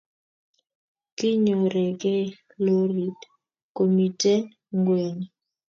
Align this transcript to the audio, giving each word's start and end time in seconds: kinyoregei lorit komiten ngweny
kinyoregei 1.17 2.27
lorit 2.63 3.19
komiten 3.77 4.41
ngweny 4.77 5.21